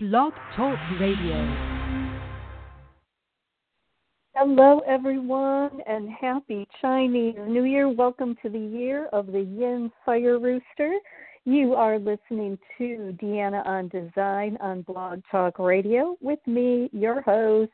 Blog 0.00 0.32
Talk 0.54 0.78
Radio. 1.00 1.34
Hello, 4.36 4.80
everyone, 4.86 5.80
and 5.88 6.08
happy 6.08 6.68
Chinese 6.80 7.34
New 7.48 7.64
Year. 7.64 7.88
Welcome 7.88 8.36
to 8.42 8.48
the 8.48 8.60
year 8.60 9.06
of 9.06 9.26
the 9.26 9.40
Yin 9.40 9.90
Fire 10.06 10.38
Rooster. 10.38 10.92
You 11.44 11.74
are 11.74 11.98
listening 11.98 12.60
to 12.78 13.18
Deanna 13.20 13.66
on 13.66 13.88
Design 13.88 14.56
on 14.60 14.82
Blog 14.82 15.20
Talk 15.32 15.58
Radio 15.58 16.16
with 16.20 16.38
me, 16.46 16.88
your 16.92 17.20
host, 17.22 17.72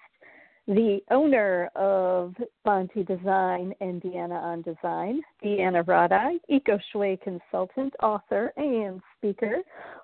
the 0.66 1.00
owner 1.10 1.68
of 1.76 2.34
Bonti 2.66 3.06
Design 3.06 3.74
and 3.82 4.00
Deanna 4.00 4.42
on 4.42 4.62
Design, 4.62 5.20
Deanna 5.44 5.84
Radai, 5.84 6.38
Eco 6.48 6.78
Shui 6.90 7.18
consultant, 7.22 7.92
author, 8.02 8.50
and 8.56 9.02
speaker. 9.18 9.56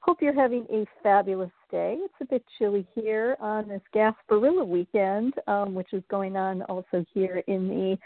Hope 0.02 0.20
you're 0.20 0.34
having 0.34 0.66
a 0.70 0.84
fabulous 1.02 1.50
It's 1.72 2.14
a 2.20 2.24
bit 2.24 2.44
chilly 2.58 2.86
here 2.94 3.36
on 3.40 3.68
this 3.68 3.82
Gasparilla 3.94 4.66
weekend, 4.66 5.34
um, 5.46 5.74
which 5.74 5.92
is 5.92 6.02
going 6.10 6.36
on 6.36 6.62
also 6.62 7.04
here 7.12 7.42
in 7.46 7.68
the 7.68 7.98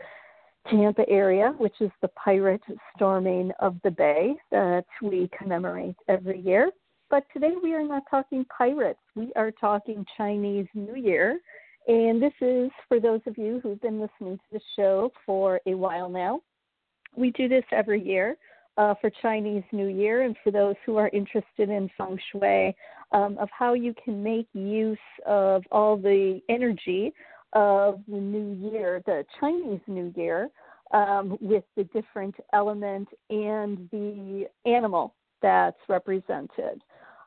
Tampa 0.70 1.09
area, 1.09 1.54
which 1.59 1.74
is 1.80 1.90
the 2.00 2.09
pirate 2.09 2.62
storming 2.95 3.50
of 3.60 3.77
the 3.84 3.90
bay 3.90 4.34
that 4.50 4.87
we 5.02 5.28
commemorate 5.37 5.96
every 6.09 6.40
year. 6.40 6.70
But 7.10 7.24
today 7.32 7.52
we 7.62 7.74
are 7.74 7.84
not 7.84 8.04
talking 8.10 8.45
pirates. 8.46 9.00
We 9.14 9.32
are 9.37 9.50
talking 9.50 10.06
Chinese 10.16 10.66
New 10.74 10.96
Year 10.96 11.38
and 11.87 12.23
this 12.23 12.32
is 12.40 12.70
for 12.88 12.98
those 12.98 13.20
of 13.26 13.37
you 13.37 13.60
who've 13.62 13.80
been 13.80 14.01
listening 14.01 14.38
to 14.38 14.45
the 14.52 14.60
show 14.76 15.12
for 15.26 15.60
a 15.66 15.74
while 15.74 16.09
now. 16.09 16.40
We 17.15 17.30
do 17.32 17.46
this 17.46 17.65
every 17.73 18.02
year 18.02 18.37
uh, 18.77 18.95
for 19.01 19.10
Chinese 19.23 19.64
New 19.73 19.88
Year, 19.88 20.23
and 20.23 20.37
for 20.42 20.51
those 20.51 20.74
who 20.84 20.96
are 20.96 21.09
interested 21.12 21.70
in 21.70 21.88
feng 21.96 22.19
shui, 22.32 22.74
um, 23.12 23.38
of 23.38 23.48
how 23.56 23.74
you 23.74 23.95
can 24.05 24.23
make 24.23 24.48
use 24.52 24.98
of 25.27 25.62
all 25.70 25.96
the 25.96 26.41
energy 26.48 27.12
of 27.52 28.01
the 28.09 28.16
new 28.16 28.71
year, 28.71 29.02
the 29.07 29.24
Chinese 29.38 29.80
New 29.87 30.13
Year, 30.16 30.51
um, 30.93 31.38
with 31.40 31.65
the 31.76 31.85
different 31.85 32.35
element 32.52 33.09
and 33.30 33.88
the 33.93 34.46
animal 34.66 35.15
that's 35.41 35.79
represented. 35.88 36.82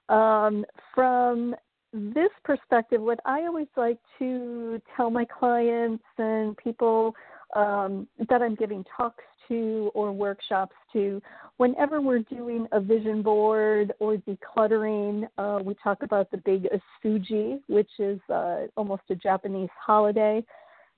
Um, 0.10 0.66
from 0.94 1.56
this 1.94 2.30
perspective, 2.44 3.02
what 3.02 3.20
I 3.26 3.42
always 3.42 3.68
like 3.76 4.00
to 4.20 4.82
tell 4.96 5.10
my 5.10 5.26
clients 5.26 6.04
and 6.18 6.56
people 6.58 7.16
um, 7.56 8.08
that 8.30 8.42
I'm 8.42 8.56
giving 8.56 8.84
talks 8.96 9.24
to 9.48 9.92
or 9.94 10.12
workshops 10.12 10.76
to, 10.94 11.22
whenever 11.58 12.02
we're 12.02 12.20
doing 12.20 12.68
a 12.72 12.80
vision 12.80 13.22
board 13.22 13.94
or 14.00 14.18
decluttering, 14.18 15.28
uh, 15.38 15.60
we 15.64 15.76
talk 15.84 16.04
about 16.04 16.30
the 16.32 16.38
big 16.38 16.68
osoji 17.06 17.60
which 17.68 17.90
is 18.00 18.20
uh, 18.34 18.62
almost 18.76 19.04
a 19.10 19.16
Japanese 19.16 19.70
holiday 19.80 20.44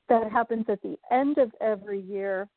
that 0.09 0.31
happens 0.31 0.65
at 0.69 0.81
the 0.81 0.97
end 1.11 1.37
of 1.37 1.51
every 1.61 2.01
year 2.01 2.47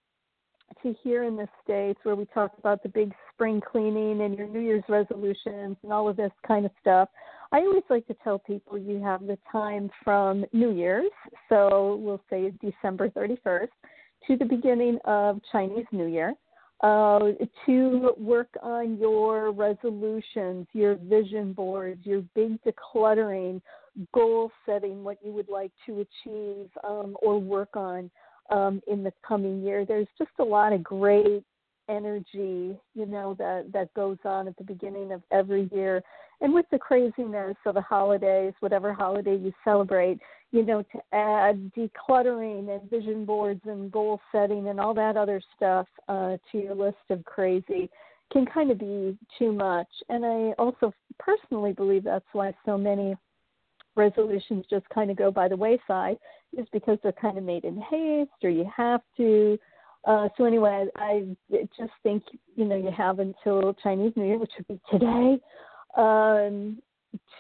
to 0.82 0.94
here 1.02 1.24
in 1.24 1.36
the 1.36 1.48
States 1.62 1.98
where 2.02 2.16
we 2.16 2.24
talk 2.26 2.52
about 2.58 2.82
the 2.82 2.88
big 2.88 3.12
spring 3.32 3.60
cleaning 3.60 4.22
and 4.22 4.36
your 4.36 4.48
New 4.48 4.60
Year's 4.60 4.84
resolutions 4.88 5.76
and 5.82 5.92
all 5.92 6.08
of 6.08 6.16
this 6.16 6.32
kind 6.46 6.64
of 6.64 6.72
stuff. 6.80 7.08
I 7.52 7.58
always 7.58 7.82
like 7.90 8.06
to 8.06 8.16
tell 8.24 8.38
people 8.38 8.78
you 8.78 9.02
have 9.02 9.26
the 9.26 9.38
time 9.50 9.90
from 10.02 10.44
New 10.52 10.72
Year's, 10.72 11.10
so 11.48 11.98
we'll 12.00 12.22
say 12.30 12.52
December 12.62 13.10
31st, 13.10 13.68
to 14.27 14.37
the 14.37 14.45
beginning 14.45 14.98
of 15.05 15.41
Chinese 15.51 15.87
New 15.92 16.06
Year. 16.06 16.34
Uh, 16.83 17.31
to 17.65 18.11
work 18.19 18.48
on 18.61 18.98
your 18.98 19.53
resolutions, 19.53 20.67
your 20.73 20.97
vision 20.97 21.53
boards, 21.53 22.01
your 22.05 22.23
big 22.34 22.59
decluttering, 22.65 23.61
goal 24.12 24.50
setting, 24.67 25.05
what 25.05 25.17
you 25.25 25.31
would 25.31 25.48
like 25.48 25.70
to 25.87 26.00
achieve 26.00 26.69
um, 26.83 27.17
or 27.23 27.39
work 27.39 27.77
on 27.77 28.11
um, 28.50 28.83
in 28.89 29.05
the 29.05 29.12
coming 29.27 29.62
year. 29.62 29.84
There's 29.84 30.09
just 30.19 30.33
a 30.41 30.45
lot 30.45 30.73
of 30.73 30.83
great 30.83 31.44
energy, 31.88 32.77
you 32.94 33.06
know, 33.06 33.34
that 33.38 33.71
that 33.72 33.93
goes 33.94 34.19
on 34.25 34.49
at 34.49 34.56
the 34.56 34.65
beginning 34.65 35.12
of 35.12 35.22
every 35.31 35.69
year. 35.72 36.03
And 36.41 36.53
with 36.53 36.66
the 36.72 36.78
craziness 36.78 37.56
of 37.65 37.75
the 37.75 37.81
holidays, 37.81 38.55
whatever 38.61 38.93
holiday 38.93 39.37
you 39.37 39.53
celebrate, 39.65 40.19
you 40.52 40.64
know, 40.64 40.82
to 40.82 40.98
add 41.12 41.72
decluttering 41.76 42.68
and 42.68 42.90
vision 42.90 43.24
boards 43.24 43.62
and 43.64 43.90
goal 43.90 44.20
setting 44.30 44.68
and 44.68 44.78
all 44.78 44.94
that 44.94 45.16
other 45.16 45.40
stuff 45.56 45.86
uh, 46.08 46.36
to 46.50 46.58
your 46.58 46.74
list 46.74 46.98
of 47.10 47.24
crazy 47.24 47.90
can 48.32 48.46
kind 48.46 48.70
of 48.70 48.78
be 48.78 49.16
too 49.38 49.52
much. 49.52 49.88
And 50.08 50.24
I 50.24 50.52
also 50.58 50.92
personally 51.18 51.72
believe 51.72 52.04
that's 52.04 52.24
why 52.32 52.54
so 52.64 52.76
many 52.76 53.16
resolutions 53.94 54.64
just 54.70 54.88
kind 54.90 55.10
of 55.10 55.16
go 55.16 55.30
by 55.30 55.48
the 55.48 55.56
wayside 55.56 56.16
is 56.56 56.66
because 56.72 56.98
they're 57.02 57.12
kind 57.12 57.38
of 57.38 57.44
made 57.44 57.64
in 57.64 57.76
haste 57.90 58.30
or 58.42 58.50
you 58.50 58.70
have 58.74 59.00
to. 59.16 59.58
Uh, 60.04 60.28
so 60.36 60.44
anyway, 60.44 60.86
I 60.96 61.24
just 61.50 61.92
think 62.02 62.24
you 62.56 62.64
know 62.64 62.76
you 62.76 62.90
have 62.90 63.20
until 63.20 63.74
Chinese 63.82 64.12
New 64.16 64.26
Year, 64.26 64.38
which 64.38 64.50
would 64.58 64.69
be 64.69 64.80
today, 64.90 65.38
um, 65.96 66.82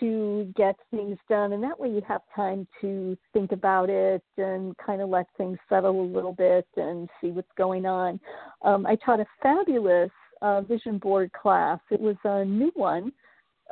to 0.00 0.52
get 0.56 0.76
things 0.90 1.18
done, 1.28 1.52
and 1.52 1.62
that 1.62 1.78
way 1.78 1.88
you 1.88 2.02
have 2.06 2.22
time 2.34 2.66
to 2.80 3.16
think 3.32 3.52
about 3.52 3.88
it 3.88 4.22
and 4.36 4.76
kind 4.78 5.00
of 5.00 5.08
let 5.08 5.26
things 5.36 5.58
settle 5.68 6.00
a 6.00 6.12
little 6.14 6.32
bit 6.32 6.66
and 6.76 7.08
see 7.20 7.30
what's 7.30 7.48
going 7.56 7.86
on. 7.86 8.20
Um, 8.62 8.86
I 8.86 8.96
taught 8.96 9.20
a 9.20 9.26
fabulous 9.42 10.10
uh, 10.42 10.60
vision 10.62 10.98
board 10.98 11.30
class. 11.32 11.78
It 11.90 12.00
was 12.00 12.16
a 12.24 12.44
new 12.44 12.72
one 12.74 13.12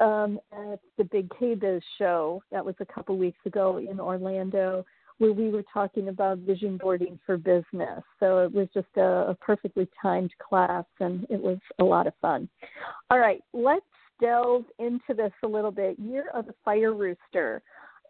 um, 0.00 0.38
at 0.53 0.81
the 0.97 1.05
Big 1.05 1.28
KBiz 1.31 1.83
show. 1.99 2.43
That 2.50 2.65
was 2.65 2.75
a 2.81 2.87
couple 2.87 3.17
weeks 3.19 3.41
ago 3.44 3.78
in 3.78 4.00
Orlando, 4.00 4.84
where 5.19 5.32
we 5.32 5.50
were 5.50 5.65
talking 5.72 6.09
about 6.09 6.38
vision 6.38 6.78
boarding 6.78 7.19
for 7.27 7.37
business. 7.37 8.03
So 8.19 8.38
it 8.38 8.53
was 8.53 8.69
just 8.72 8.88
a, 8.97 9.28
a 9.28 9.37
perfectly 9.41 9.88
timed 10.00 10.32
class, 10.38 10.84
and 11.00 11.27
it 11.28 11.41
was 11.41 11.59
a 11.78 11.84
lot 11.84 12.06
of 12.06 12.15
fun. 12.22 12.49
All 13.11 13.19
right, 13.19 13.43
let's 13.53 13.84
delve 14.20 14.64
into 14.78 15.14
this 15.16 15.32
a 15.42 15.47
little 15.47 15.70
bit. 15.70 15.98
Year 15.98 16.31
of 16.34 16.47
the 16.47 16.54
Fire 16.64 16.94
Rooster. 16.94 17.62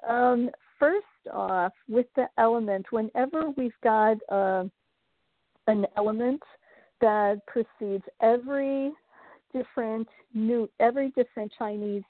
Um, 0.09 0.51
first 0.79 1.07
off, 1.33 1.73
with 1.89 2.07
the 2.17 2.27
element, 2.39 2.87
whenever 2.91 3.51
we've 3.57 3.73
got 3.83 4.17
uh, 4.31 4.65
an 5.67 5.87
element 5.97 6.43
that 7.01 7.41
precedes 7.47 8.05
every 8.23 8.93
different 9.53 10.09
new 10.35 10.69
every 10.79 11.11
different 11.11 11.53
Chinese 11.59 12.03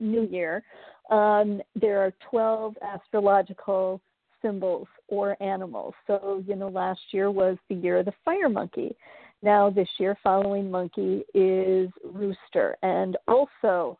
New 0.00 0.26
Year, 0.26 0.62
um, 1.10 1.60
there 1.74 2.00
are 2.00 2.12
12 2.30 2.74
astrological 2.82 4.00
symbols 4.42 4.86
or 5.08 5.40
animals. 5.42 5.94
So, 6.06 6.42
you 6.46 6.54
know, 6.54 6.68
last 6.68 7.00
year 7.12 7.30
was 7.30 7.56
the 7.68 7.74
year 7.74 7.98
of 7.98 8.06
the 8.06 8.12
fire 8.24 8.48
monkey. 8.48 8.94
Now, 9.44 9.68
this 9.68 9.88
year, 9.98 10.16
following 10.22 10.70
monkey 10.70 11.22
is 11.34 11.90
rooster 12.02 12.78
and 12.82 13.18
also 13.28 13.98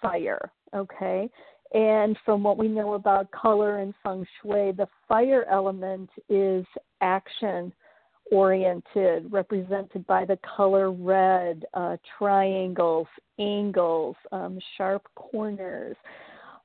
fire. 0.00 0.50
Okay. 0.74 1.28
And 1.74 2.16
from 2.24 2.42
what 2.42 2.56
we 2.56 2.68
know 2.68 2.94
about 2.94 3.30
color 3.30 3.80
and 3.80 3.92
feng 4.02 4.26
shui, 4.40 4.72
the 4.72 4.88
fire 5.06 5.44
element 5.50 6.08
is 6.30 6.64
action, 7.02 7.70
oriented, 8.32 9.30
represented 9.30 10.06
by 10.06 10.24
the 10.24 10.38
color 10.56 10.90
red, 10.90 11.66
uh, 11.74 11.98
triangles, 12.16 13.08
angles, 13.38 14.16
um, 14.32 14.58
sharp 14.78 15.06
corners. 15.16 15.96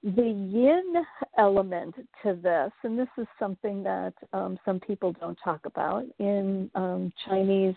The 0.01 0.21
yin 0.21 0.93
element 1.37 1.95
to 2.23 2.39
this, 2.41 2.71
and 2.83 2.97
this 2.97 3.09
is 3.17 3.27
something 3.37 3.83
that 3.83 4.13
um, 4.31 4.57
some 4.63 4.79
people 4.79 5.13
don't 5.19 5.37
talk 5.43 5.65
about 5.65 6.05
in 6.19 6.71
um, 6.73 7.11
Chinese 7.27 7.75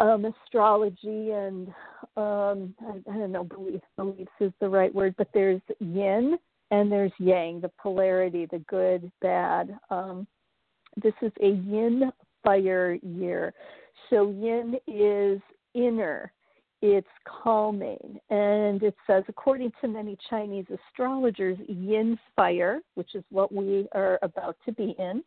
um, 0.00 0.24
astrology 0.24 1.30
and 1.30 1.68
um, 2.16 2.74
I, 2.80 3.00
I, 3.10 3.14
don't 3.18 3.32
know, 3.32 3.44
belief, 3.44 3.80
beliefs 3.96 4.30
is 4.40 4.52
the 4.60 4.68
right 4.68 4.94
word, 4.94 5.14
but 5.16 5.28
there's 5.32 5.60
yin 5.80 6.38
and 6.70 6.92
there's 6.92 7.12
yang, 7.18 7.60
the 7.60 7.70
polarity, 7.80 8.46
the 8.46 8.58
good, 8.60 9.10
bad. 9.22 9.78
Um, 9.90 10.26
this 11.02 11.14
is 11.22 11.32
a 11.42 11.48
yin 11.48 12.12
fire 12.44 12.98
year. 13.02 13.54
So 14.10 14.30
yin 14.30 14.76
is 14.86 15.40
inner, 15.74 16.32
it's 16.82 17.08
calming. 17.42 18.18
And 18.30 18.82
it 18.82 18.94
says, 19.06 19.24
according 19.28 19.72
to 19.80 19.88
many 19.88 20.16
Chinese 20.28 20.66
astrologers, 20.70 21.58
yin 21.66 22.18
fire, 22.36 22.80
which 22.94 23.14
is 23.14 23.24
what 23.30 23.52
we 23.52 23.88
are 23.92 24.18
about 24.22 24.56
to 24.66 24.72
be 24.72 24.94
in, 24.98 25.22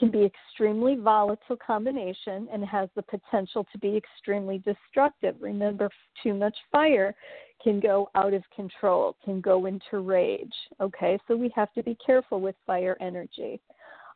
can 0.00 0.10
be 0.10 0.24
extremely 0.24 0.96
volatile 0.96 1.56
combination 1.64 2.48
and 2.52 2.64
has 2.64 2.88
the 2.96 3.02
potential 3.02 3.64
to 3.70 3.78
be 3.78 3.96
extremely 3.96 4.58
destructive. 4.58 5.36
Remember, 5.40 5.88
too 6.22 6.34
much 6.34 6.56
fire 6.72 7.14
can 7.62 7.78
go 7.78 8.10
out 8.14 8.34
of 8.34 8.42
control, 8.56 9.14
can 9.24 9.40
go 9.40 9.66
into 9.66 10.00
rage. 10.00 10.54
Okay, 10.80 11.18
so 11.28 11.36
we 11.36 11.52
have 11.54 11.72
to 11.74 11.82
be 11.82 11.96
careful 12.04 12.40
with 12.40 12.56
fire 12.66 12.96
energy. 13.00 13.60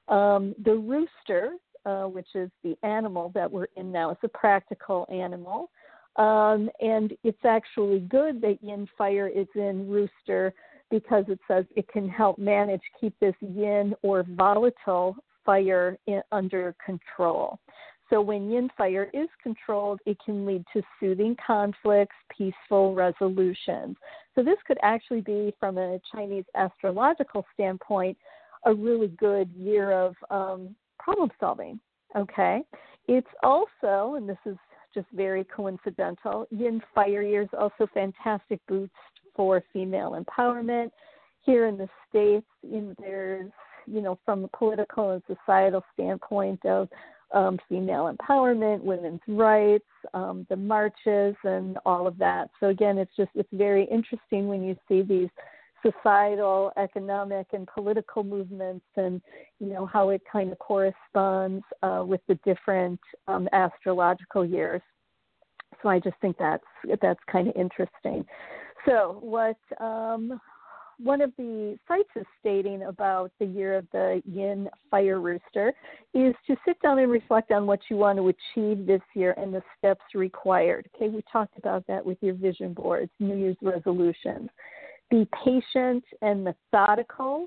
Um, 0.08 0.54
the 0.64 0.74
rooster 0.74 1.52
uh, 1.86 2.04
which 2.04 2.28
is 2.34 2.50
the 2.62 2.76
animal 2.82 3.30
that 3.34 3.50
we're 3.50 3.66
in 3.76 3.92
now. 3.92 4.10
It's 4.10 4.24
a 4.24 4.28
practical 4.28 5.06
animal. 5.12 5.70
Um, 6.16 6.70
and 6.80 7.12
it's 7.24 7.44
actually 7.44 8.00
good 8.00 8.40
that 8.40 8.58
yin 8.62 8.88
fire 8.96 9.28
is 9.28 9.48
in 9.54 9.88
rooster 9.88 10.54
because 10.90 11.24
it 11.28 11.40
says 11.48 11.64
it 11.76 11.88
can 11.88 12.08
help 12.08 12.38
manage, 12.38 12.80
keep 13.00 13.18
this 13.20 13.34
yin 13.40 13.94
or 14.02 14.24
volatile 14.30 15.16
fire 15.44 15.98
in, 16.06 16.22
under 16.32 16.74
control. 16.84 17.58
So 18.10 18.20
when 18.20 18.50
yin 18.50 18.68
fire 18.76 19.10
is 19.14 19.28
controlled, 19.42 20.00
it 20.04 20.18
can 20.24 20.44
lead 20.44 20.64
to 20.72 20.82
soothing 21.00 21.36
conflicts, 21.44 22.14
peaceful 22.36 22.94
resolutions. 22.94 23.96
So 24.34 24.42
this 24.42 24.58
could 24.66 24.78
actually 24.82 25.22
be, 25.22 25.54
from 25.58 25.78
a 25.78 25.98
Chinese 26.12 26.44
astrological 26.54 27.46
standpoint, 27.54 28.16
a 28.66 28.74
really 28.74 29.08
good 29.08 29.50
year 29.56 29.92
of 29.92 30.14
um, 30.30 30.74
problem 30.98 31.30
solving. 31.40 31.80
Okay, 32.16 32.62
it's 33.08 33.26
also, 33.42 34.14
and 34.14 34.28
this 34.28 34.38
is 34.46 34.56
just 34.94 35.06
very 35.12 35.44
coincidental, 35.44 36.46
yin 36.50 36.80
fire 36.94 37.22
year 37.22 37.42
is 37.42 37.48
also 37.58 37.88
fantastic 37.92 38.60
boost 38.68 38.92
for 39.34 39.62
female 39.72 40.22
empowerment. 40.22 40.90
Here 41.42 41.66
in 41.66 41.76
the 41.76 41.88
states, 42.08 42.46
in, 42.62 42.94
there's 42.98 43.50
you 43.86 44.00
know 44.00 44.18
from 44.24 44.44
a 44.44 44.48
political 44.56 45.10
and 45.10 45.22
societal 45.26 45.84
standpoint 45.94 46.64
of 46.64 46.88
um, 47.32 47.58
female 47.68 48.14
empowerment, 48.14 48.82
women's 48.82 49.20
rights, 49.26 49.84
um, 50.14 50.46
the 50.48 50.56
marches, 50.56 51.34
and 51.42 51.78
all 51.84 52.06
of 52.06 52.16
that. 52.18 52.50
So 52.60 52.68
again, 52.68 52.98
it's 52.98 53.14
just 53.16 53.30
it's 53.34 53.48
very 53.52 53.84
interesting 53.90 54.48
when 54.48 54.62
you 54.62 54.76
see 54.88 55.02
these 55.02 55.28
societal, 55.82 56.72
economic, 56.76 57.48
and 57.52 57.66
political 57.66 58.24
movements, 58.24 58.86
and 58.96 59.20
you 59.58 59.66
know 59.66 59.86
how 59.86 60.10
it 60.10 60.22
kind 60.30 60.52
of 60.52 60.58
corresponds 60.58 61.64
uh, 61.82 62.02
with 62.06 62.20
the 62.28 62.38
different 62.44 63.00
um, 63.28 63.48
astrological 63.52 64.44
years. 64.44 64.82
So 65.82 65.88
I 65.88 65.98
just 65.98 66.16
think 66.20 66.36
that's 66.38 66.64
that's 67.02 67.20
kind 67.30 67.48
of 67.48 67.56
interesting. 67.56 68.24
So 68.86 69.18
what 69.20 69.56
um, 69.80 70.40
one 70.98 71.20
of 71.20 71.32
the 71.36 71.78
sites 71.88 72.08
is 72.16 72.26
stating 72.40 72.82
about 72.82 73.30
the 73.38 73.46
year 73.46 73.76
of 73.76 73.86
the 73.92 74.22
yin 74.24 74.68
fire 74.90 75.20
rooster 75.20 75.72
is 76.12 76.34
to 76.46 76.56
sit 76.66 76.80
down 76.82 76.98
and 76.98 77.10
reflect 77.10 77.50
on 77.50 77.66
what 77.66 77.80
you 77.88 77.96
want 77.96 78.18
to 78.18 78.28
achieve 78.28 78.86
this 78.86 79.02
year 79.14 79.34
and 79.36 79.52
the 79.52 79.62
steps 79.78 80.04
required. 80.14 80.88
Okay, 80.94 81.08
we 81.08 81.22
talked 81.30 81.56
about 81.58 81.86
that 81.86 82.04
with 82.04 82.18
your 82.20 82.34
vision 82.34 82.72
boards, 82.72 83.10
New 83.18 83.36
Year's 83.36 83.56
resolutions. 83.62 84.48
Be 85.10 85.28
patient 85.44 86.04
and 86.22 86.44
methodical, 86.44 87.46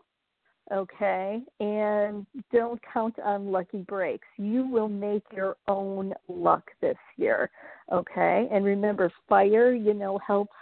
okay, 0.71 1.41
and 1.59 2.25
don't 2.53 2.79
count 2.93 3.17
on 3.19 3.51
lucky 3.51 3.79
breaks. 3.79 4.27
You 4.37 4.67
will 4.67 4.89
make 4.89 5.23
your 5.35 5.57
own 5.67 6.13
luck 6.27 6.69
this 6.81 6.97
year, 7.17 7.49
okay? 7.91 8.47
And 8.51 8.63
remember, 8.63 9.11
fire, 9.27 9.73
you 9.73 9.93
know, 9.93 10.19
helps 10.25 10.53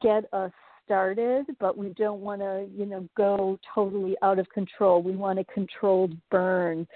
get 0.00 0.24
us 0.32 0.52
started, 0.86 1.44
but 1.60 1.76
we 1.76 1.90
don't 1.90 2.20
want 2.20 2.40
to, 2.40 2.66
you 2.74 2.86
know, 2.86 3.06
go 3.16 3.58
totally 3.74 4.16
out 4.22 4.38
of 4.38 4.48
control. 4.48 5.02
We 5.02 5.16
want 5.16 5.38
a 5.38 5.44
controlled 5.44 6.14
burn, 6.30 6.86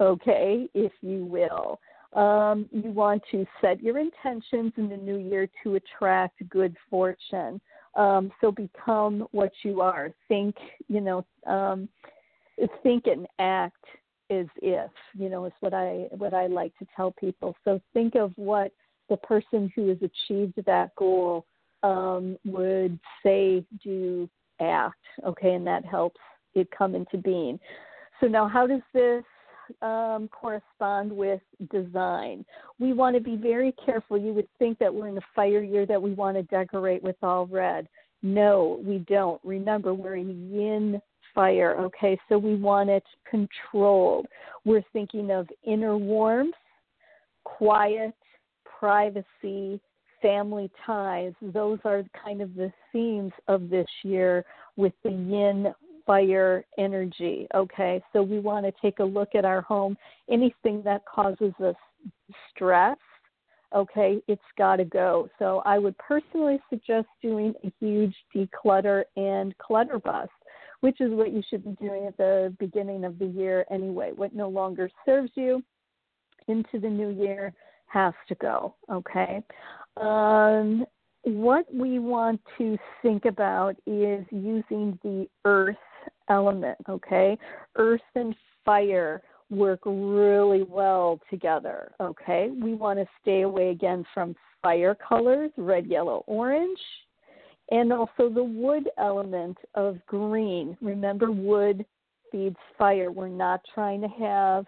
okay, 0.00 0.68
if 0.74 0.92
you 1.00 1.24
will. 1.24 1.80
Um, 2.12 2.66
you 2.70 2.90
want 2.90 3.22
to 3.32 3.44
set 3.60 3.82
your 3.82 3.98
intentions 3.98 4.72
in 4.76 4.88
the 4.88 4.96
new 4.96 5.18
year 5.18 5.48
to 5.62 5.74
attract 5.74 6.48
good 6.48 6.76
fortune. 6.88 7.60
Um, 7.96 8.30
so 8.40 8.52
become 8.52 9.26
what 9.32 9.52
you 9.62 9.80
are. 9.80 10.12
Think, 10.28 10.54
you 10.88 11.00
know, 11.00 11.26
um, 11.46 11.88
think 12.82 13.06
and 13.06 13.26
act 13.38 13.84
as 14.30 14.46
if, 14.62 14.90
you 15.18 15.28
know, 15.28 15.46
is 15.46 15.52
what 15.60 15.74
I 15.74 16.06
what 16.16 16.34
I 16.34 16.46
like 16.46 16.76
to 16.78 16.86
tell 16.94 17.12
people. 17.12 17.56
So 17.64 17.80
think 17.92 18.14
of 18.14 18.32
what 18.36 18.72
the 19.08 19.16
person 19.18 19.72
who 19.74 19.88
has 19.88 19.98
achieved 19.98 20.54
that 20.66 20.94
goal 20.96 21.46
um, 21.82 22.36
would 22.44 22.98
say, 23.22 23.64
do, 23.82 24.28
act. 24.60 24.96
Okay, 25.24 25.54
and 25.54 25.66
that 25.66 25.84
helps 25.84 26.20
it 26.54 26.68
come 26.76 26.94
into 26.94 27.18
being. 27.18 27.58
So 28.20 28.26
now, 28.26 28.48
how 28.48 28.66
does 28.66 28.80
this 28.92 29.24
um, 29.82 30.28
correspond 30.28 31.12
with 31.12 31.40
design? 31.70 32.44
We 32.78 32.92
want 32.92 33.16
to 33.16 33.22
be 33.22 33.36
very 33.36 33.74
careful. 33.84 34.18
You 34.18 34.32
would 34.34 34.48
think 34.58 34.78
that 34.78 34.92
we're 34.92 35.08
in 35.08 35.18
a 35.18 35.26
fire 35.34 35.62
year 35.62 35.86
that 35.86 36.00
we 36.00 36.12
want 36.12 36.36
to 36.36 36.42
decorate 36.44 37.02
with 37.02 37.16
all 37.22 37.46
red. 37.46 37.88
No, 38.22 38.80
we 38.84 38.98
don't. 39.00 39.40
Remember, 39.44 39.94
we're 39.94 40.16
in 40.16 40.52
yin 40.52 41.00
fire. 41.34 41.76
Okay, 41.78 42.18
so 42.28 42.36
we 42.36 42.56
want 42.56 42.90
it 42.90 43.04
controlled. 43.30 44.26
We're 44.64 44.84
thinking 44.92 45.30
of 45.30 45.48
inner 45.64 45.96
warmth, 45.96 46.54
quiet, 47.44 48.14
privacy, 48.78 49.80
family 50.20 50.70
ties. 50.84 51.32
Those 51.40 51.78
are 51.84 52.02
kind 52.24 52.40
of 52.40 52.54
the 52.54 52.72
themes 52.92 53.32
of 53.46 53.70
this 53.70 53.88
year 54.02 54.44
with 54.76 54.92
the 55.04 55.10
yin 55.10 55.74
fire 56.06 56.64
energy. 56.78 57.46
Okay, 57.54 58.02
so 58.12 58.22
we 58.22 58.40
want 58.40 58.64
to 58.64 58.72
take 58.80 58.98
a 58.98 59.04
look 59.04 59.34
at 59.34 59.44
our 59.44 59.60
home. 59.60 59.96
Anything 60.30 60.82
that 60.84 61.02
causes 61.04 61.52
us 61.62 61.76
stress, 62.50 62.96
okay, 63.74 64.20
it's 64.26 64.40
got 64.56 64.76
to 64.76 64.84
go. 64.84 65.28
So 65.38 65.62
I 65.66 65.78
would 65.78 65.96
personally 65.98 66.58
suggest 66.70 67.06
doing 67.22 67.52
a 67.62 67.72
huge 67.78 68.14
declutter 68.34 69.04
and 69.16 69.56
clutter 69.58 69.98
bust, 69.98 70.30
which 70.80 71.00
is 71.00 71.10
what 71.10 71.32
you 71.32 71.42
should 71.48 71.64
be 71.64 71.76
doing 71.86 72.06
at 72.06 72.16
the 72.16 72.54
beginning 72.58 73.04
of 73.04 73.18
the 73.18 73.26
year 73.26 73.66
anyway. 73.70 74.12
What 74.14 74.34
no 74.34 74.48
longer 74.48 74.90
serves 75.04 75.30
you 75.34 75.62
into 76.46 76.78
the 76.80 76.88
new 76.88 77.10
year 77.10 77.52
has 77.86 78.14
to 78.28 78.34
go, 78.36 78.74
okay? 78.90 79.42
Um, 80.00 80.84
what 81.24 81.66
we 81.72 81.98
want 81.98 82.40
to 82.58 82.78
think 83.02 83.24
about 83.24 83.76
is 83.86 84.24
using 84.30 84.98
the 85.02 85.26
earth 85.44 85.76
element, 86.28 86.78
okay? 86.88 87.36
Earth 87.76 88.00
and 88.14 88.34
fire 88.64 89.22
work 89.50 89.80
really 89.84 90.62
well 90.62 91.20
together, 91.30 91.92
okay? 92.00 92.50
We 92.50 92.74
want 92.74 92.98
to 92.98 93.06
stay 93.20 93.42
away 93.42 93.70
again 93.70 94.04
from 94.14 94.36
fire 94.62 94.94
colors, 94.94 95.50
red, 95.56 95.86
yellow, 95.86 96.22
orange, 96.26 96.78
and 97.70 97.92
also 97.92 98.28
the 98.28 98.44
wood 98.44 98.88
element 98.98 99.58
of 99.74 99.98
green. 100.06 100.76
Remember, 100.80 101.30
wood 101.30 101.84
feeds 102.30 102.56
fire. 102.78 103.10
We're 103.10 103.28
not 103.28 103.60
trying 103.74 104.00
to 104.02 104.08
have 104.08 104.66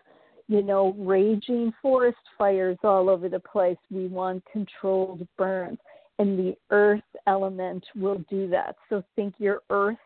you 0.51 0.63
know, 0.63 0.97
raging 0.99 1.73
forest 1.81 2.19
fires 2.37 2.77
all 2.83 3.09
over 3.09 3.29
the 3.29 3.39
place. 3.39 3.77
We 3.89 4.09
want 4.09 4.43
controlled 4.53 5.27
burns. 5.39 5.79
And 6.19 6.37
the 6.37 6.57
earth 6.71 7.05
element 7.29 7.85
will 7.95 8.19
do 8.29 8.49
that. 8.49 8.75
So 8.89 9.05
think 9.15 9.35
your 9.39 9.61
earth 9.71 9.97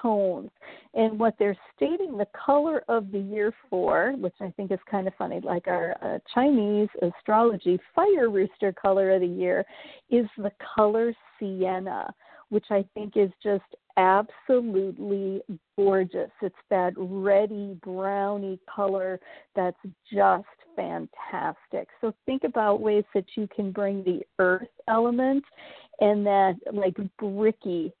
tones. 0.00 0.50
And 0.94 1.18
what 1.18 1.34
they're 1.40 1.58
stating 1.74 2.16
the 2.16 2.28
color 2.46 2.84
of 2.86 3.10
the 3.10 3.18
year 3.18 3.52
for, 3.68 4.12
which 4.16 4.36
I 4.40 4.52
think 4.56 4.70
is 4.70 4.78
kind 4.88 5.08
of 5.08 5.14
funny, 5.18 5.40
like 5.42 5.66
our 5.66 5.96
uh, 6.00 6.18
Chinese 6.32 6.88
astrology 7.02 7.76
fire 7.92 8.30
rooster 8.30 8.72
color 8.72 9.10
of 9.10 9.22
the 9.22 9.26
year, 9.26 9.64
is 10.08 10.26
the 10.38 10.52
color 10.76 11.12
sienna, 11.40 12.14
which 12.50 12.66
I 12.70 12.84
think 12.94 13.16
is 13.16 13.30
just 13.42 13.64
absolutely 13.96 15.42
gorgeous. 15.76 16.30
It's 16.42 16.54
that 16.68 16.92
reddy 16.96 17.78
browny 17.82 18.58
color 18.72 19.18
that's 19.56 19.76
just 20.12 20.44
fantastic. 20.76 21.88
So 22.00 22.12
think 22.26 22.44
about 22.44 22.80
ways 22.80 23.04
that 23.14 23.24
you 23.36 23.48
can 23.54 23.72
bring 23.72 24.04
the 24.04 24.20
earth 24.38 24.68
element 24.88 25.44
and 26.00 26.24
that 26.26 26.54
like 26.72 26.96
bricky 27.18 27.92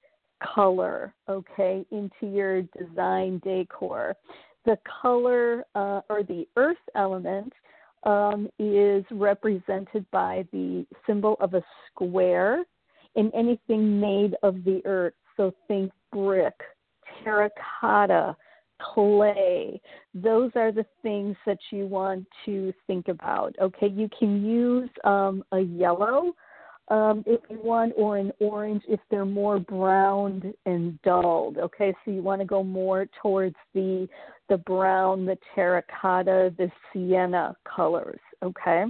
color, 0.42 1.14
okay, 1.28 1.84
into 1.90 2.34
your 2.34 2.62
design 2.62 3.40
decor. 3.44 4.16
The 4.64 4.78
color 5.02 5.64
uh, 5.74 6.00
or 6.08 6.22
the 6.22 6.46
earth 6.56 6.76
element 6.94 7.52
um, 8.04 8.48
is 8.58 9.04
represented 9.10 10.06
by 10.10 10.46
the 10.52 10.86
symbol 11.06 11.36
of 11.40 11.54
a 11.54 11.62
square 11.88 12.64
in 13.16 13.30
anything 13.34 14.00
made 14.00 14.34
of 14.42 14.64
the 14.64 14.82
earth. 14.84 15.14
So 15.36 15.52
think 15.68 15.90
brick, 16.12 16.54
terracotta, 17.24 18.36
clay. 18.80 19.80
Those 20.14 20.50
are 20.54 20.72
the 20.72 20.86
things 21.02 21.36
that 21.46 21.58
you 21.70 21.86
want 21.86 22.26
to 22.46 22.72
think 22.86 23.08
about. 23.08 23.54
Okay, 23.60 23.88
you 23.88 24.08
can 24.18 24.44
use 24.44 24.90
um, 25.04 25.44
a 25.52 25.60
yellow 25.60 26.32
um, 26.88 27.22
if 27.24 27.40
you 27.48 27.60
want, 27.62 27.92
or 27.96 28.16
an 28.16 28.32
orange 28.40 28.82
if 28.88 28.98
they're 29.10 29.24
more 29.24 29.60
browned 29.60 30.52
and 30.66 31.00
dulled. 31.02 31.56
Okay, 31.58 31.94
so 32.04 32.10
you 32.10 32.20
want 32.20 32.40
to 32.40 32.46
go 32.46 32.64
more 32.64 33.06
towards 33.22 33.54
the 33.74 34.08
the 34.48 34.58
brown, 34.58 35.24
the 35.24 35.38
terracotta, 35.54 36.52
the 36.58 36.68
sienna 36.92 37.54
colors. 37.64 38.18
Okay. 38.42 38.84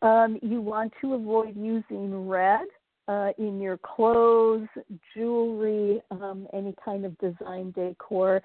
Um, 0.00 0.38
you 0.40 0.62
want 0.62 0.92
to 1.02 1.14
avoid 1.14 1.54
using 1.54 2.26
red 2.26 2.66
uh, 3.08 3.30
in 3.38 3.60
your 3.60 3.78
clothes, 3.78 4.68
jewelry, 5.14 6.00
um, 6.10 6.46
any 6.52 6.74
kind 6.84 7.04
of 7.04 7.18
design 7.18 7.72
decor. 7.72 8.42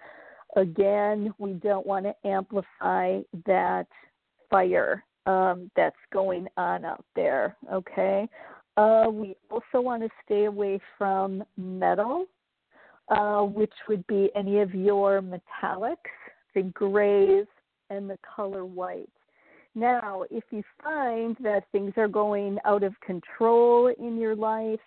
Again, 0.55 1.33
we 1.37 1.53
don't 1.53 1.85
want 1.85 2.05
to 2.05 2.27
amplify 2.27 3.19
that 3.45 3.87
fire 4.49 5.03
um, 5.25 5.69
that's 5.75 5.95
going 6.11 6.47
on 6.57 6.85
out 6.85 7.05
there. 7.15 7.55
Okay. 7.71 8.27
Uh, 8.77 9.05
we 9.11 9.35
also 9.49 9.81
want 9.81 10.03
to 10.03 10.09
stay 10.25 10.45
away 10.45 10.79
from 10.97 11.43
metal. 11.57 12.25
uh, 13.09 13.41
which 13.41 13.73
would 13.87 14.05
be 14.07 14.29
any 14.35 14.59
of 14.59 14.73
your 14.75 15.21
metallics, 15.21 15.95
the 16.53 16.63
grays, 16.73 17.45
and 17.89 18.09
the 18.09 18.17
color 18.35 18.65
white. 18.65 19.09
Now, 19.77 20.23
if 20.31 20.43
you 20.49 20.63
find 20.83 21.37
that 21.41 21.65
things 21.71 21.93
are 21.97 22.07
going 22.07 22.57
out 22.65 22.81
of 22.81 22.99
control 23.01 23.93
in 23.99 24.17
your 24.17 24.35
life, 24.35 24.79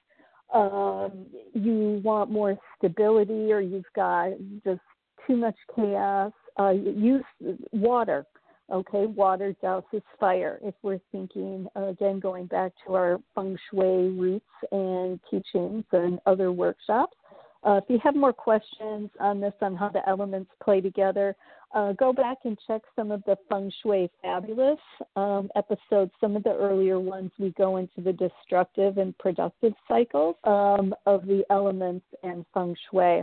um, 0.53 1.27
you 1.55 2.01
want 2.03 2.29
more 2.29 2.59
stability, 2.77 3.53
or 3.53 3.61
you've 3.61 3.85
got 3.95 4.31
just 4.65 4.81
too 5.29 5.37
much 5.37 5.55
chaos, 5.77 6.33
uh, 6.59 6.71
use 6.71 7.23
water. 7.71 8.27
Okay, 8.69 9.07
water 9.07 9.55
douses 9.63 10.03
fire. 10.19 10.59
If 10.61 10.75
we're 10.83 10.99
thinking, 11.13 11.69
uh, 11.77 11.87
again, 11.87 12.19
going 12.19 12.47
back 12.47 12.73
to 12.85 12.95
our 12.95 13.21
feng 13.37 13.57
shui 13.71 14.09
roots 14.09 14.45
and 14.73 15.21
teachings 15.31 15.85
and 15.93 16.19
other 16.27 16.51
workshops, 16.51 17.17
uh, 17.63 17.81
if 17.83 17.85
you 17.89 18.01
have 18.03 18.17
more 18.17 18.33
questions 18.33 19.09
on 19.21 19.41
this, 19.41 19.53
on 19.61 19.77
how 19.77 19.89
the 19.89 20.09
elements 20.09 20.51
play 20.61 20.81
together, 20.81 21.37
uh, 21.73 21.93
go 21.93 22.13
back 22.13 22.39
and 22.45 22.59
check 22.67 22.83
some 22.97 23.11
of 23.11 23.23
the 23.27 23.37
Feng 23.49 23.71
Shui 23.83 24.11
Fabulous 24.23 24.79
um, 25.17 25.51
episodes. 25.55 26.11
Some 26.21 26.37
of 26.37 26.43
the 26.43 26.55
earlier 26.55 26.99
ones, 26.99 27.31
we 27.39 27.51
go 27.51 27.77
into 27.77 28.01
the 28.01 28.13
destructive 28.13 28.99
and 28.99 29.17
productive 29.19 29.73
cycles 29.87 30.37
um, 30.45 30.95
of 31.07 31.27
the 31.27 31.45
elements 31.51 32.07
and 32.23 32.45
Feng 32.53 32.75
Shui. 32.91 33.23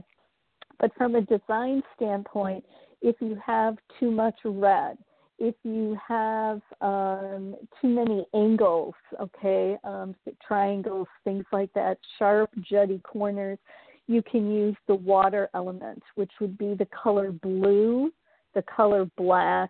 But 0.79 0.91
from 0.95 1.15
a 1.15 1.21
design 1.21 1.81
standpoint, 1.95 2.63
if 3.01 3.15
you 3.19 3.37
have 3.45 3.77
too 3.99 4.11
much 4.11 4.35
red, 4.45 4.97
if 5.39 5.55
you 5.63 5.97
have 6.07 6.61
um, 6.81 7.55
too 7.81 7.89
many 7.89 8.25
angles, 8.33 8.95
okay, 9.19 9.77
um, 9.83 10.15
triangles, 10.45 11.07
things 11.23 11.45
like 11.51 11.71
that, 11.73 11.97
sharp, 12.17 12.49
jutty 12.71 13.01
corners, 13.03 13.59
you 14.07 14.21
can 14.23 14.51
use 14.51 14.75
the 14.87 14.95
water 14.95 15.49
element, 15.53 16.01
which 16.15 16.31
would 16.39 16.57
be 16.57 16.73
the 16.73 16.87
color 16.87 17.31
blue, 17.31 18.11
the 18.57 18.63
color 18.63 19.05
black, 19.17 19.69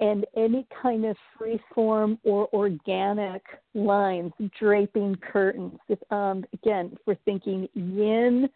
and 0.00 0.26
any 0.36 0.66
kind 0.82 1.04
of 1.04 1.16
free 1.38 1.60
form 1.72 2.18
or 2.24 2.48
organic 2.52 3.42
lines, 3.74 4.32
draping 4.58 5.14
curtains. 5.32 5.78
If, 5.88 6.00
um, 6.10 6.44
again, 6.52 6.96
we're 7.06 7.16
thinking 7.24 7.68
yin, 7.74 8.50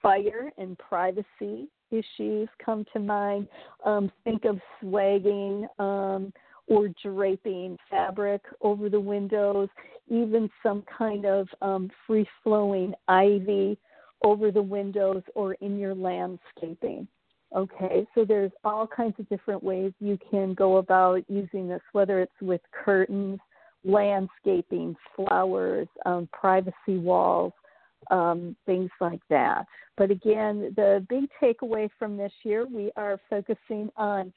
fire, 0.00 0.52
and 0.56 0.78
privacy 0.78 1.68
issues 1.90 2.48
come 2.64 2.86
to 2.92 3.00
mind, 3.00 3.48
um, 3.84 4.08
think 4.22 4.44
of 4.44 4.60
swagging 4.80 5.66
um, 5.80 6.32
or 6.68 6.88
draping 7.02 7.76
fabric 7.90 8.42
over 8.60 8.88
the 8.88 9.00
windows, 9.00 9.68
even 10.06 10.48
some 10.62 10.84
kind 10.96 11.26
of 11.26 11.48
um, 11.60 11.90
free 12.06 12.26
flowing 12.44 12.94
ivy 13.08 13.76
over 14.22 14.52
the 14.52 14.62
windows 14.62 15.22
or 15.34 15.54
in 15.54 15.76
your 15.76 15.94
landscaping. 15.94 17.08
Okay, 17.54 18.04
so 18.14 18.24
there's 18.24 18.50
all 18.64 18.86
kinds 18.86 19.14
of 19.20 19.28
different 19.28 19.62
ways 19.62 19.92
you 20.00 20.18
can 20.30 20.54
go 20.54 20.78
about 20.78 21.22
using 21.28 21.68
this, 21.68 21.82
whether 21.92 22.20
it's 22.20 22.32
with 22.40 22.60
curtains, 22.72 23.38
landscaping, 23.84 24.96
flowers, 25.14 25.86
um, 26.04 26.28
privacy 26.32 26.98
walls, 26.98 27.52
um, 28.10 28.56
things 28.66 28.90
like 29.00 29.20
that. 29.30 29.66
But 29.96 30.10
again, 30.10 30.72
the 30.74 31.06
big 31.08 31.24
takeaway 31.40 31.88
from 31.96 32.16
this 32.16 32.32
year, 32.42 32.66
we 32.66 32.90
are 32.96 33.20
focusing 33.30 33.88
on 33.96 34.32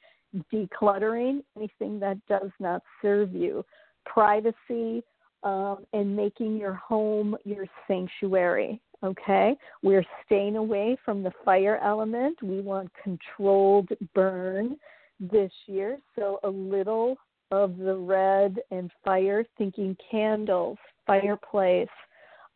decluttering 0.52 1.42
anything 1.56 1.98
that 2.00 2.18
does 2.28 2.50
not 2.60 2.82
serve 3.02 3.34
you, 3.34 3.64
privacy, 4.06 5.02
um, 5.42 5.78
and 5.92 6.14
making 6.14 6.56
your 6.56 6.74
home 6.74 7.36
your 7.44 7.66
sanctuary. 7.86 8.80
Okay, 9.04 9.56
we're 9.82 10.04
staying 10.26 10.56
away 10.56 10.96
from 11.04 11.22
the 11.22 11.30
fire 11.44 11.78
element. 11.84 12.36
We 12.42 12.60
want 12.60 12.90
controlled 13.02 13.90
burn 14.12 14.76
this 15.20 15.52
year. 15.66 15.98
So 16.16 16.40
a 16.42 16.48
little 16.48 17.16
of 17.52 17.76
the 17.78 17.94
red 17.94 18.58
and 18.72 18.90
fire, 19.04 19.44
thinking 19.56 19.96
candles, 20.10 20.78
fireplace, 21.06 21.88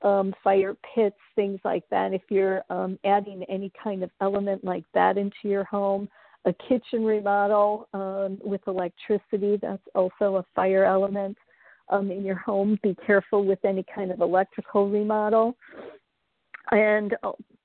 um, 0.02 0.34
fire 0.42 0.74
pits, 0.94 1.16
things 1.36 1.60
like 1.64 1.84
that. 1.90 2.12
If 2.12 2.22
you're 2.28 2.62
um, 2.70 2.98
adding 3.04 3.44
any 3.48 3.70
kind 3.82 4.02
of 4.02 4.10
element 4.20 4.64
like 4.64 4.84
that 4.94 5.16
into 5.16 5.36
your 5.44 5.64
home, 5.64 6.08
a 6.44 6.52
kitchen 6.68 7.04
remodel 7.04 7.88
um, 7.94 8.38
with 8.44 8.62
electricity, 8.66 9.58
that's 9.62 9.82
also 9.94 10.36
a 10.36 10.44
fire 10.56 10.84
element 10.84 11.38
um, 11.88 12.10
in 12.10 12.24
your 12.24 12.36
home. 12.36 12.80
Be 12.82 12.96
careful 13.06 13.44
with 13.44 13.64
any 13.64 13.84
kind 13.94 14.10
of 14.10 14.20
electrical 14.20 14.90
remodel 14.90 15.56
and 16.72 17.14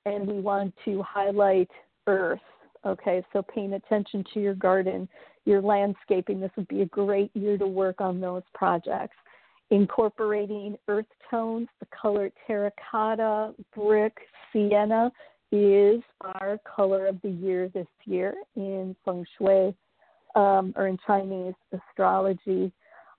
and 0.06 0.28
we 0.28 0.40
want 0.40 0.74
to 0.86 1.02
highlight 1.02 1.70
earth. 2.06 2.40
Okay 2.86 3.24
so 3.34 3.42
paying 3.42 3.74
attention 3.74 4.24
to 4.34 4.40
your 4.40 4.54
garden 4.54 5.10
your 5.46 5.62
landscaping. 5.62 6.42
This 6.42 6.52
would 6.58 6.68
be 6.68 6.82
a 6.82 6.86
great 6.86 7.32
year 7.34 7.58
to 7.58 7.66
work 7.66 8.02
on 8.02 8.20
those 8.20 8.44
projects. 8.54 9.16
Incorporating 9.72 10.78
earth 10.90 11.06
tones 11.32 11.70
the 11.80 11.88
color 12.00 12.30
terracotta 12.46 13.54
brick 13.76 14.16
sienna 14.52 15.12
is 15.52 16.02
our 16.22 16.60
color 16.64 17.08
of 17.08 17.22
the 17.22 17.30
year 17.30 17.70
this 17.74 17.88
year 18.06 18.36
in 18.56 18.96
feng 19.06 19.26
shui 19.38 19.74
um, 20.36 20.74
or 20.76 20.88
in 20.88 20.98
chinese 21.06 21.54
astrology 21.72 22.72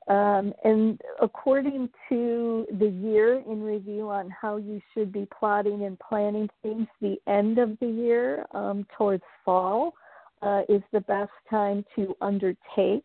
um, 0.08 0.54
and 0.64 1.00
according 1.20 1.90
to 2.08 2.66
the 2.78 2.88
year 2.88 3.42
in 3.46 3.62
review 3.62 4.08
on 4.08 4.30
how 4.30 4.56
you 4.56 4.80
should 4.94 5.12
be 5.12 5.28
plotting 5.38 5.84
and 5.84 5.98
planning 5.98 6.48
things, 6.62 6.86
the 7.02 7.16
end 7.26 7.58
of 7.58 7.78
the 7.80 7.86
year 7.86 8.46
um, 8.52 8.86
towards 8.96 9.22
fall 9.44 9.92
uh, 10.40 10.62
is 10.68 10.82
the 10.92 11.00
best 11.02 11.32
time 11.50 11.84
to 11.94 12.16
undertake 12.22 13.04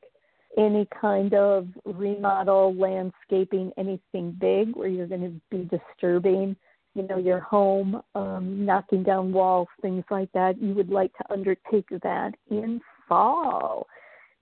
any 0.57 0.87
kind 1.01 1.33
of 1.33 1.67
remodel, 1.83 2.73
landscaping, 2.75 3.71
anything 3.77 4.37
big 4.39 4.73
where 4.75 4.87
you're 4.87 5.07
going 5.07 5.21
to 5.21 5.41
be 5.49 5.67
disturbing, 5.77 6.55
you 6.93 7.03
know, 7.07 7.17
your 7.17 7.39
home, 7.39 8.01
um, 8.15 8.63
knocking 8.63 9.03
down 9.03 9.33
walls, 9.33 9.67
things 9.81 10.05
like 10.09 10.31
that. 10.33 10.61
You 10.61 10.73
would 10.75 10.89
like 10.89 11.11
to 11.17 11.33
undertake 11.33 11.89
that 12.03 12.33
in 12.49 12.79
fall 13.09 13.87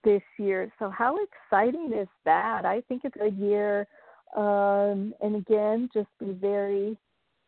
this 0.04 0.22
year. 0.38 0.72
So 0.80 0.90
how 0.90 1.18
exciting 1.24 1.92
is 1.94 2.08
that? 2.26 2.66
I 2.66 2.82
think 2.88 3.04
it's 3.06 3.18
a 3.22 3.30
year, 3.30 3.88
um, 4.36 5.14
and 5.22 5.36
again, 5.36 5.90
just 5.94 6.10
be 6.20 6.32
very 6.32 6.98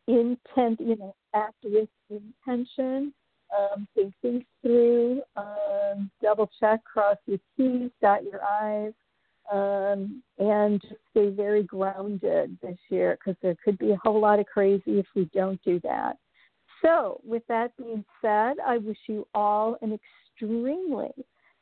intent, 0.08 0.80
you 0.80 0.98
know, 0.98 1.16
act 1.34 1.56
with 1.64 1.90
intention. 2.10 3.14
Um, 3.56 3.88
think 3.94 4.14
things 4.24 4.44
through, 4.64 5.22
um, 5.38 6.10
double 6.24 6.50
check, 6.60 6.84
cross 6.84 7.18
your 7.28 7.38
T's, 7.56 7.92
dot 8.02 8.24
your 8.24 8.44
I's, 8.44 8.94
um, 9.52 10.24
and 10.40 10.82
just 10.82 10.96
stay 11.12 11.30
very 11.30 11.62
grounded 11.62 12.58
this 12.64 12.78
year 12.90 13.16
because 13.20 13.40
there 13.44 13.56
could 13.64 13.78
be 13.78 13.92
a 13.92 14.00
whole 14.04 14.20
lot 14.20 14.40
of 14.40 14.48
crazy 14.48 14.98
if 14.98 15.06
we 15.16 15.30
don't 15.34 15.62
do 15.64 15.80
that. 15.82 16.18
So, 16.82 17.22
with 17.24 17.44
that 17.48 17.78
being 17.78 18.04
said, 18.22 18.56
I 18.66 18.80
wish 18.80 18.98
you 19.08 19.28
all 19.36 19.78
an 19.82 20.00
extremely 20.34 21.12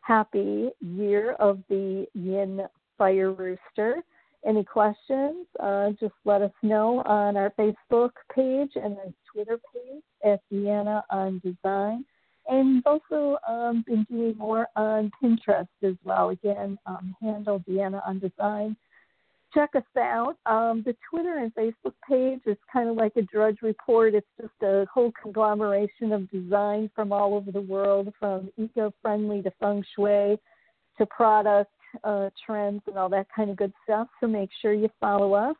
happy 0.01 0.69
year 0.79 1.33
of 1.33 1.59
the 1.69 2.05
Yin 2.13 2.61
Fire 2.97 3.31
Rooster. 3.31 4.03
Any 4.45 4.63
questions? 4.63 5.45
Uh, 5.59 5.91
just 5.99 6.13
let 6.25 6.41
us 6.41 6.51
know 6.63 7.01
on 7.05 7.37
our 7.37 7.51
Facebook 7.51 8.11
page 8.35 8.71
and 8.75 8.97
our 8.97 9.13
Twitter 9.31 9.59
page 9.73 10.03
at 10.25 10.41
Deanna 10.51 11.03
on 11.09 11.39
Design. 11.43 12.05
And 12.47 12.81
also 12.85 13.37
um, 13.47 13.83
been 13.85 14.05
doing 14.09 14.35
more 14.35 14.67
on 14.75 15.11
Pinterest 15.23 15.67
as 15.83 15.93
well. 16.03 16.29
Again, 16.29 16.77
um, 16.87 17.15
handle 17.21 17.63
Deanna 17.69 18.01
on 18.05 18.19
Design 18.19 18.75
check 19.53 19.71
us 19.75 19.83
out. 19.97 20.35
Um, 20.45 20.83
the 20.85 20.95
Twitter 21.09 21.37
and 21.37 21.53
Facebook 21.55 21.93
page 22.07 22.41
is 22.45 22.57
kind 22.71 22.89
of 22.89 22.95
like 22.95 23.13
a 23.17 23.21
drudge 23.23 23.57
report. 23.61 24.13
It's 24.15 24.27
just 24.39 24.53
a 24.61 24.85
whole 24.93 25.11
conglomeration 25.21 26.11
of 26.11 26.29
design 26.31 26.89
from 26.95 27.11
all 27.11 27.33
over 27.33 27.51
the 27.51 27.61
world, 27.61 28.13
from 28.19 28.49
eco-friendly 28.57 29.41
to 29.43 29.51
feng 29.59 29.83
shui 29.95 30.37
to 30.97 31.05
product 31.07 31.71
uh, 32.03 32.29
trends 32.45 32.81
and 32.87 32.97
all 32.97 33.09
that 33.09 33.27
kind 33.35 33.49
of 33.49 33.57
good 33.57 33.73
stuff. 33.83 34.07
So 34.19 34.27
make 34.27 34.49
sure 34.61 34.73
you 34.73 34.89
follow 34.99 35.33
us. 35.33 35.55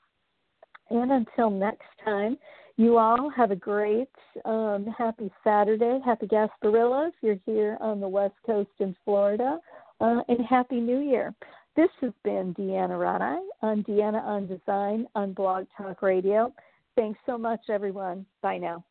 And 0.90 1.12
until 1.12 1.50
next 1.50 1.88
time, 2.04 2.38
you 2.78 2.98
all 2.98 3.30
have 3.30 3.52
a 3.52 3.56
great, 3.56 4.10
um, 4.46 4.88
happy 4.98 5.32
Saturday. 5.44 6.00
Happy 6.04 6.28
Gasparilla 6.28 7.10
if 7.10 7.14
you're 7.22 7.40
here 7.46 7.78
on 7.80 8.00
the 8.00 8.08
West 8.08 8.36
Coast 8.46 8.72
in 8.80 8.96
Florida. 9.06 9.60
Uh, 10.00 10.22
and 10.30 10.44
Happy 10.50 10.80
New 10.80 11.00
Year. 11.00 11.34
This 11.76 11.90
has 12.02 12.12
been 12.24 12.54
Deanna 12.56 12.98
Radai 13.00 13.40
on 13.62 13.84
Deanna 13.84 14.22
on 14.24 14.46
Design 14.48 15.08
on 15.16 15.34
Blog 15.34 15.68
Talk 15.78 16.02
Radio. 16.02 16.54
Thanks 16.98 17.20
so 17.26 17.38
much, 17.38 17.62
everyone. 17.70 18.26
Bye 18.42 18.58
now. 18.58 18.84